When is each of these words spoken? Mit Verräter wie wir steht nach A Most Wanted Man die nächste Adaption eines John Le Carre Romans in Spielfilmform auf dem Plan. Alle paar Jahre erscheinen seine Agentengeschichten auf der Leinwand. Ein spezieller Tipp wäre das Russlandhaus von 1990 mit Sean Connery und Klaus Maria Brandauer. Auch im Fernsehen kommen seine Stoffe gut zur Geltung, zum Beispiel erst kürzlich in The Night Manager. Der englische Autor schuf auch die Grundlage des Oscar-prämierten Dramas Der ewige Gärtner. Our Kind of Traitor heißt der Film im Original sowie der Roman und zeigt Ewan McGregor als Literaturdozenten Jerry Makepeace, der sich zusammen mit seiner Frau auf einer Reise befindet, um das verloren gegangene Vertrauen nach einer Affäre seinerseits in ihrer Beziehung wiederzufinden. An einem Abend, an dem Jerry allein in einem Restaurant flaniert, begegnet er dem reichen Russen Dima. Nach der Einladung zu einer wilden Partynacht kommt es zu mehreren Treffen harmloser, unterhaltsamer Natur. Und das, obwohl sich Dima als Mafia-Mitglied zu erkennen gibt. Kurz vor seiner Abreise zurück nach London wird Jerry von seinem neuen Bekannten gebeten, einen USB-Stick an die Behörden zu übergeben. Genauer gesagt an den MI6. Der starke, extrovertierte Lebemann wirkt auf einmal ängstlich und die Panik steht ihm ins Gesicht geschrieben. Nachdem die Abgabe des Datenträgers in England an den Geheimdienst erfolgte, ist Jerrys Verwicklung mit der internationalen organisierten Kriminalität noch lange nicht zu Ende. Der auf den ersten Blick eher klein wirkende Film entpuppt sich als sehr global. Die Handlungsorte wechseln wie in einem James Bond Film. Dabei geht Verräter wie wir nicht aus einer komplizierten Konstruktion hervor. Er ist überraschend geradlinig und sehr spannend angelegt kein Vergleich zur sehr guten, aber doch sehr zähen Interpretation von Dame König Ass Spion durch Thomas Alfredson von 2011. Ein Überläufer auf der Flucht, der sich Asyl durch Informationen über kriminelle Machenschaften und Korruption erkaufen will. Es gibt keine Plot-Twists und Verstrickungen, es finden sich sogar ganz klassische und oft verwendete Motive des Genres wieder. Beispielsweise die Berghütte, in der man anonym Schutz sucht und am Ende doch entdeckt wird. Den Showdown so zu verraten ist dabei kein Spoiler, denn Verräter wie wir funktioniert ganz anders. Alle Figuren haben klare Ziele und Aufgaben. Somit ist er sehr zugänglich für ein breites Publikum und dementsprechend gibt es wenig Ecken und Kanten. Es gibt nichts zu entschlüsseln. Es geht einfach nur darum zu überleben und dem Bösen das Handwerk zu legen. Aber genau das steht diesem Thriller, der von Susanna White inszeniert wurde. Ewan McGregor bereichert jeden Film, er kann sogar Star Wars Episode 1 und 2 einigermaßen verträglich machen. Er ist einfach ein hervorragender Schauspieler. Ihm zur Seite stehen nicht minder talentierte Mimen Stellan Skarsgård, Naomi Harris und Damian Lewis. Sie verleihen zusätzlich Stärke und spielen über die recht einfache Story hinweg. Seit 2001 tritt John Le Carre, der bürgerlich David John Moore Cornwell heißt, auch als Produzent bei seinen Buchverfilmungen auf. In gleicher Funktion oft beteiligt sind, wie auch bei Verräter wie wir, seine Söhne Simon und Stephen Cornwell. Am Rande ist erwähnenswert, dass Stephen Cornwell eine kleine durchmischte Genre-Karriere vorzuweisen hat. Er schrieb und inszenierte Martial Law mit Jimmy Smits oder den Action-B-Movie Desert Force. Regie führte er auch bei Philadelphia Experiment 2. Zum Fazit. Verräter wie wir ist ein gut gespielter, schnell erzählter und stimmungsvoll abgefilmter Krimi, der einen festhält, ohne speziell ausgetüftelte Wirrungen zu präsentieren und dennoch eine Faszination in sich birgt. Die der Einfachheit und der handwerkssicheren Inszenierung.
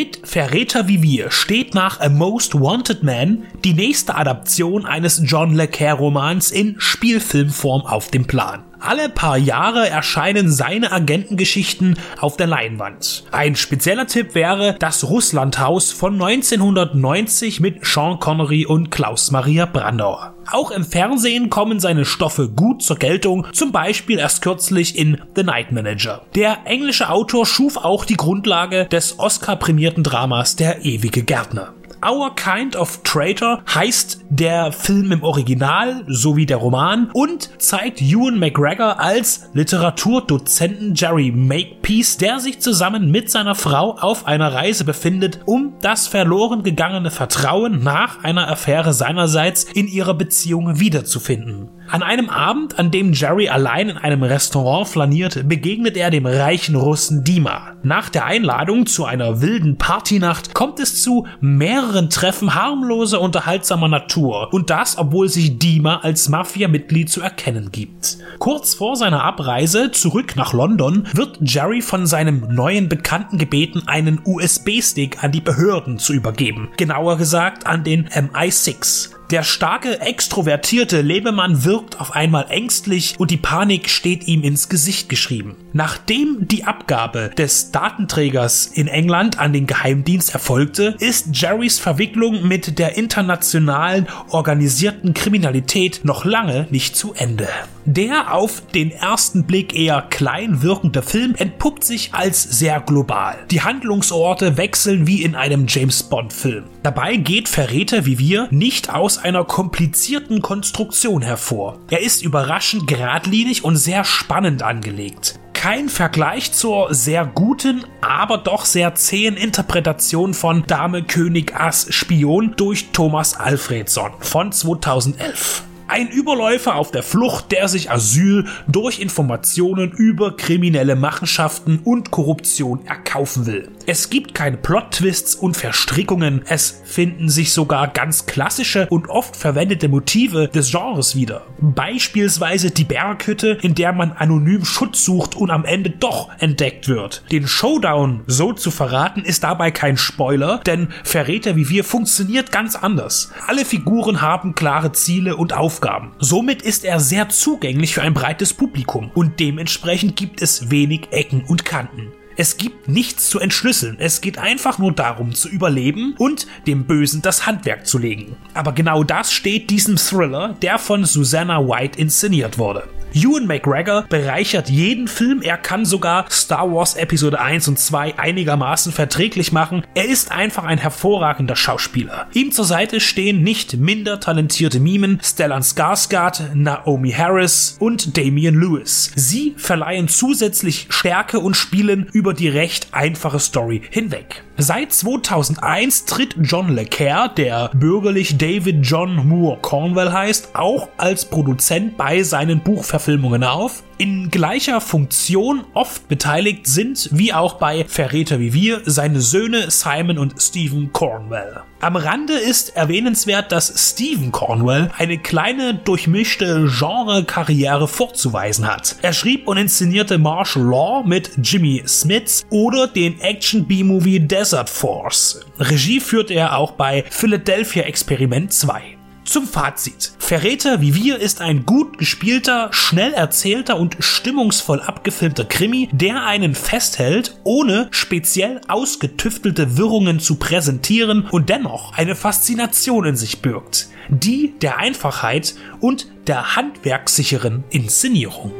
Mit 0.00 0.26
Verräter 0.26 0.88
wie 0.88 1.02
wir 1.02 1.30
steht 1.30 1.74
nach 1.74 2.00
A 2.00 2.08
Most 2.08 2.54
Wanted 2.54 3.02
Man 3.02 3.42
die 3.64 3.74
nächste 3.74 4.14
Adaption 4.14 4.86
eines 4.86 5.20
John 5.26 5.54
Le 5.54 5.68
Carre 5.68 5.98
Romans 5.98 6.50
in 6.50 6.76
Spielfilmform 6.78 7.82
auf 7.82 8.10
dem 8.10 8.26
Plan. 8.26 8.64
Alle 8.78 9.10
paar 9.10 9.36
Jahre 9.36 9.90
erscheinen 9.90 10.50
seine 10.50 10.90
Agentengeschichten 10.90 11.98
auf 12.18 12.38
der 12.38 12.46
Leinwand. 12.46 13.24
Ein 13.30 13.56
spezieller 13.56 14.06
Tipp 14.06 14.34
wäre 14.34 14.74
das 14.78 15.04
Russlandhaus 15.04 15.92
von 15.92 16.14
1990 16.14 17.60
mit 17.60 17.84
Sean 17.84 18.18
Connery 18.20 18.64
und 18.64 18.90
Klaus 18.90 19.30
Maria 19.30 19.66
Brandauer. 19.66 20.32
Auch 20.52 20.70
im 20.70 20.84
Fernsehen 20.84 21.48
kommen 21.48 21.78
seine 21.78 22.04
Stoffe 22.04 22.48
gut 22.48 22.82
zur 22.82 22.96
Geltung, 22.96 23.46
zum 23.52 23.70
Beispiel 23.70 24.18
erst 24.18 24.42
kürzlich 24.42 24.98
in 24.98 25.20
The 25.36 25.44
Night 25.44 25.70
Manager. 25.70 26.22
Der 26.34 26.58
englische 26.64 27.08
Autor 27.08 27.46
schuf 27.46 27.76
auch 27.76 28.04
die 28.04 28.16
Grundlage 28.16 28.86
des 28.86 29.18
Oscar-prämierten 29.18 30.02
Dramas 30.02 30.56
Der 30.56 30.84
ewige 30.84 31.22
Gärtner. 31.22 31.74
Our 32.02 32.34
Kind 32.34 32.76
of 32.76 33.02
Traitor 33.04 33.62
heißt 33.74 34.24
der 34.30 34.72
Film 34.72 35.12
im 35.12 35.22
Original 35.22 36.02
sowie 36.06 36.46
der 36.46 36.56
Roman 36.56 37.10
und 37.12 37.50
zeigt 37.60 38.00
Ewan 38.00 38.38
McGregor 38.38 38.98
als 38.98 39.50
Literaturdozenten 39.52 40.94
Jerry 40.94 41.30
Makepeace, 41.30 42.16
der 42.16 42.40
sich 42.40 42.60
zusammen 42.60 43.10
mit 43.10 43.30
seiner 43.30 43.54
Frau 43.54 43.98
auf 43.98 44.26
einer 44.26 44.54
Reise 44.54 44.84
befindet, 44.84 45.40
um 45.44 45.74
das 45.82 46.06
verloren 46.06 46.62
gegangene 46.62 47.10
Vertrauen 47.10 47.82
nach 47.84 48.24
einer 48.24 48.48
Affäre 48.48 48.94
seinerseits 48.94 49.64
in 49.64 49.86
ihrer 49.86 50.14
Beziehung 50.14 50.80
wiederzufinden. 50.80 51.68
An 51.90 52.02
einem 52.02 52.30
Abend, 52.30 52.78
an 52.78 52.92
dem 52.92 53.12
Jerry 53.12 53.48
allein 53.48 53.88
in 53.88 53.98
einem 53.98 54.22
Restaurant 54.22 54.88
flaniert, 54.88 55.48
begegnet 55.48 55.96
er 55.96 56.10
dem 56.10 56.24
reichen 56.24 56.76
Russen 56.76 57.24
Dima. 57.24 57.72
Nach 57.82 58.08
der 58.08 58.26
Einladung 58.26 58.86
zu 58.86 59.04
einer 59.04 59.42
wilden 59.42 59.76
Partynacht 59.76 60.54
kommt 60.54 60.78
es 60.78 61.02
zu 61.02 61.26
mehreren 61.40 61.89
Treffen 62.10 62.54
harmloser, 62.54 63.20
unterhaltsamer 63.20 63.88
Natur. 63.88 64.52
Und 64.52 64.70
das, 64.70 64.96
obwohl 64.98 65.28
sich 65.28 65.58
Dima 65.58 65.98
als 65.98 66.28
Mafia-Mitglied 66.28 67.10
zu 67.10 67.20
erkennen 67.20 67.70
gibt. 67.72 68.18
Kurz 68.38 68.74
vor 68.74 68.96
seiner 68.96 69.24
Abreise 69.24 69.90
zurück 69.90 70.36
nach 70.36 70.52
London 70.52 71.06
wird 71.12 71.38
Jerry 71.42 71.82
von 71.82 72.06
seinem 72.06 72.54
neuen 72.54 72.88
Bekannten 72.88 73.38
gebeten, 73.38 73.82
einen 73.86 74.20
USB-Stick 74.24 75.22
an 75.22 75.32
die 75.32 75.40
Behörden 75.40 75.98
zu 75.98 76.12
übergeben. 76.12 76.68
Genauer 76.76 77.16
gesagt 77.16 77.66
an 77.66 77.84
den 77.84 78.08
MI6. 78.08 79.19
Der 79.30 79.44
starke, 79.44 80.00
extrovertierte 80.00 81.02
Lebemann 81.02 81.64
wirkt 81.64 82.00
auf 82.00 82.16
einmal 82.16 82.46
ängstlich 82.48 83.14
und 83.16 83.30
die 83.30 83.36
Panik 83.36 83.88
steht 83.88 84.26
ihm 84.26 84.42
ins 84.42 84.68
Gesicht 84.68 85.08
geschrieben. 85.08 85.54
Nachdem 85.72 86.48
die 86.48 86.64
Abgabe 86.64 87.30
des 87.38 87.70
Datenträgers 87.70 88.66
in 88.66 88.88
England 88.88 89.38
an 89.38 89.52
den 89.52 89.68
Geheimdienst 89.68 90.34
erfolgte, 90.34 90.96
ist 90.98 91.28
Jerrys 91.32 91.78
Verwicklung 91.78 92.48
mit 92.48 92.80
der 92.80 92.96
internationalen 92.96 94.08
organisierten 94.30 95.14
Kriminalität 95.14 96.00
noch 96.02 96.24
lange 96.24 96.66
nicht 96.70 96.96
zu 96.96 97.14
Ende. 97.14 97.46
Der 97.84 98.34
auf 98.34 98.62
den 98.74 98.90
ersten 98.90 99.44
Blick 99.44 99.74
eher 99.74 100.02
klein 100.02 100.62
wirkende 100.62 101.02
Film 101.02 101.34
entpuppt 101.36 101.84
sich 101.84 102.12
als 102.12 102.42
sehr 102.42 102.80
global. 102.80 103.38
Die 103.50 103.62
Handlungsorte 103.62 104.56
wechseln 104.56 105.06
wie 105.06 105.22
in 105.22 105.34
einem 105.34 105.66
James 105.68 106.02
Bond 106.02 106.32
Film. 106.32 106.64
Dabei 106.82 107.16
geht 107.16 107.48
Verräter 107.48 108.06
wie 108.06 108.18
wir 108.18 108.48
nicht 108.50 108.92
aus 108.92 109.19
einer 109.22 109.44
komplizierten 109.44 110.42
Konstruktion 110.42 111.22
hervor. 111.22 111.78
Er 111.90 112.00
ist 112.00 112.22
überraschend 112.22 112.86
geradlinig 112.86 113.64
und 113.64 113.76
sehr 113.76 114.04
spannend 114.04 114.62
angelegt 114.62 115.40
kein 115.60 115.90
Vergleich 115.90 116.52
zur 116.52 116.94
sehr 116.94 117.26
guten, 117.26 117.84
aber 118.00 118.38
doch 118.38 118.64
sehr 118.64 118.94
zähen 118.94 119.36
Interpretation 119.36 120.32
von 120.32 120.66
Dame 120.66 121.02
König 121.02 121.54
Ass 121.54 121.86
Spion 121.90 122.54
durch 122.56 122.92
Thomas 122.92 123.34
Alfredson 123.34 124.10
von 124.20 124.52
2011. 124.52 125.64
Ein 125.90 126.06
Überläufer 126.06 126.76
auf 126.76 126.92
der 126.92 127.02
Flucht, 127.02 127.50
der 127.50 127.66
sich 127.66 127.90
Asyl 127.90 128.46
durch 128.68 129.00
Informationen 129.00 129.90
über 129.90 130.36
kriminelle 130.36 130.94
Machenschaften 130.94 131.80
und 131.82 132.12
Korruption 132.12 132.86
erkaufen 132.86 133.46
will. 133.46 133.68
Es 133.86 134.08
gibt 134.08 134.32
keine 134.32 134.56
Plot-Twists 134.56 135.34
und 135.34 135.56
Verstrickungen, 135.56 136.42
es 136.46 136.80
finden 136.84 137.28
sich 137.28 137.52
sogar 137.52 137.88
ganz 137.88 138.26
klassische 138.26 138.86
und 138.88 139.08
oft 139.08 139.34
verwendete 139.34 139.88
Motive 139.88 140.46
des 140.46 140.70
Genres 140.70 141.16
wieder. 141.16 141.42
Beispielsweise 141.58 142.70
die 142.70 142.84
Berghütte, 142.84 143.58
in 143.60 143.74
der 143.74 143.92
man 143.92 144.12
anonym 144.12 144.64
Schutz 144.64 145.04
sucht 145.04 145.34
und 145.34 145.50
am 145.50 145.64
Ende 145.64 145.90
doch 145.90 146.30
entdeckt 146.38 146.86
wird. 146.86 147.24
Den 147.32 147.48
Showdown 147.48 148.20
so 148.28 148.52
zu 148.52 148.70
verraten 148.70 149.24
ist 149.24 149.42
dabei 149.42 149.72
kein 149.72 149.96
Spoiler, 149.96 150.58
denn 150.58 150.90
Verräter 151.02 151.56
wie 151.56 151.68
wir 151.68 151.82
funktioniert 151.82 152.52
ganz 152.52 152.76
anders. 152.76 153.32
Alle 153.48 153.64
Figuren 153.64 154.22
haben 154.22 154.54
klare 154.54 154.92
Ziele 154.92 155.34
und 155.34 155.52
Aufgaben. 155.52 155.79
Somit 156.18 156.62
ist 156.62 156.84
er 156.84 157.00
sehr 157.00 157.28
zugänglich 157.28 157.94
für 157.94 158.02
ein 158.02 158.14
breites 158.14 158.54
Publikum 158.54 159.10
und 159.14 159.40
dementsprechend 159.40 160.16
gibt 160.16 160.42
es 160.42 160.70
wenig 160.70 161.08
Ecken 161.10 161.44
und 161.44 161.64
Kanten. 161.64 162.12
Es 162.36 162.56
gibt 162.56 162.88
nichts 162.88 163.28
zu 163.28 163.38
entschlüsseln. 163.38 163.96
Es 163.98 164.20
geht 164.20 164.38
einfach 164.38 164.78
nur 164.78 164.92
darum 164.92 165.34
zu 165.34 165.48
überleben 165.48 166.14
und 166.16 166.46
dem 166.66 166.84
Bösen 166.84 167.20
das 167.20 167.46
Handwerk 167.46 167.86
zu 167.86 167.98
legen. 167.98 168.36
Aber 168.54 168.72
genau 168.72 169.04
das 169.04 169.32
steht 169.32 169.68
diesem 169.68 169.96
Thriller, 169.96 170.56
der 170.62 170.78
von 170.78 171.04
Susanna 171.04 171.58
White 171.58 171.98
inszeniert 171.98 172.56
wurde. 172.56 172.88
Ewan 173.12 173.46
McGregor 173.46 174.04
bereichert 174.08 174.70
jeden 174.70 175.08
Film, 175.08 175.42
er 175.42 175.58
kann 175.58 175.84
sogar 175.84 176.26
Star 176.30 176.72
Wars 176.72 176.94
Episode 176.94 177.40
1 177.40 177.66
und 177.66 177.78
2 177.78 178.18
einigermaßen 178.18 178.92
verträglich 178.92 179.50
machen. 179.50 179.84
Er 179.94 180.04
ist 180.04 180.30
einfach 180.30 180.64
ein 180.64 180.78
hervorragender 180.78 181.56
Schauspieler. 181.56 182.28
Ihm 182.32 182.52
zur 182.52 182.64
Seite 182.64 183.00
stehen 183.00 183.42
nicht 183.42 183.76
minder 183.76 184.20
talentierte 184.20 184.78
Mimen 184.78 185.20
Stellan 185.24 185.62
Skarsgård, 185.62 186.54
Naomi 186.54 187.10
Harris 187.10 187.76
und 187.80 188.16
Damian 188.16 188.54
Lewis. 188.54 189.10
Sie 189.16 189.54
verleihen 189.56 190.06
zusätzlich 190.06 190.86
Stärke 190.90 191.40
und 191.40 191.56
spielen 191.56 192.08
über 192.12 192.32
die 192.32 192.48
recht 192.48 192.88
einfache 192.92 193.40
Story 193.40 193.82
hinweg. 193.90 194.44
Seit 194.56 194.92
2001 194.92 196.04
tritt 196.04 196.36
John 196.42 196.68
Le 196.74 196.84
Carre, 196.84 197.32
der 197.34 197.70
bürgerlich 197.74 198.36
David 198.36 198.86
John 198.86 199.26
Moore 199.26 199.58
Cornwell 199.62 200.12
heißt, 200.12 200.50
auch 200.54 200.88
als 200.98 201.24
Produzent 201.24 201.96
bei 201.96 202.22
seinen 202.22 202.60
Buchverfilmungen 202.60 202.99
auf. 203.44 203.82
In 203.98 204.30
gleicher 204.30 204.80
Funktion 204.80 205.64
oft 205.74 206.08
beteiligt 206.08 206.66
sind, 206.66 207.08
wie 207.12 207.32
auch 207.32 207.54
bei 207.54 207.84
Verräter 207.86 208.40
wie 208.40 208.52
wir, 208.52 208.82
seine 208.84 209.20
Söhne 209.20 209.70
Simon 209.70 210.18
und 210.18 210.40
Stephen 210.40 210.92
Cornwell. 210.92 211.62
Am 211.80 211.96
Rande 211.96 212.34
ist 212.34 212.76
erwähnenswert, 212.76 213.52
dass 213.52 213.90
Stephen 213.90 214.32
Cornwell 214.32 214.90
eine 214.98 215.18
kleine 215.18 215.74
durchmischte 215.74 216.68
Genre-Karriere 216.70 217.88
vorzuweisen 217.88 218.66
hat. 218.66 218.96
Er 219.02 219.12
schrieb 219.12 219.48
und 219.48 219.56
inszenierte 219.56 220.18
Martial 220.18 220.66
Law 220.66 221.02
mit 221.06 221.30
Jimmy 221.42 221.82
Smits 221.86 222.44
oder 222.50 222.86
den 222.86 223.18
Action-B-Movie 223.20 224.20
Desert 224.20 224.68
Force. 224.68 225.40
Regie 225.58 226.00
führte 226.00 226.34
er 226.34 226.56
auch 226.56 226.72
bei 226.72 227.04
Philadelphia 227.10 227.84
Experiment 227.84 228.52
2. 228.52 228.99
Zum 229.30 229.46
Fazit. 229.46 230.10
Verräter 230.18 230.80
wie 230.80 230.96
wir 230.96 231.20
ist 231.20 231.40
ein 231.40 231.64
gut 231.64 231.98
gespielter, 231.98 232.68
schnell 232.72 233.12
erzählter 233.12 233.78
und 233.78 233.96
stimmungsvoll 234.00 234.80
abgefilmter 234.80 235.44
Krimi, 235.44 235.88
der 235.92 236.24
einen 236.26 236.56
festhält, 236.56 237.36
ohne 237.44 237.86
speziell 237.92 238.60
ausgetüftelte 238.66 239.76
Wirrungen 239.76 240.18
zu 240.18 240.34
präsentieren 240.34 241.28
und 241.30 241.48
dennoch 241.48 241.96
eine 241.96 242.16
Faszination 242.16 243.04
in 243.04 243.14
sich 243.14 243.40
birgt. 243.40 243.86
Die 244.08 244.52
der 244.62 244.78
Einfachheit 244.78 245.54
und 245.78 246.08
der 246.26 246.56
handwerkssicheren 246.56 247.62
Inszenierung. 247.70 248.50